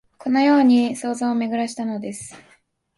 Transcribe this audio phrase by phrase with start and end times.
[0.17, 2.33] このように想像をめぐらしたのです